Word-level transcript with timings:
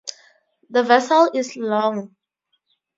The 0.71 0.81
vessel 0.81 1.29
is 1.35 1.55
long. 1.55 2.15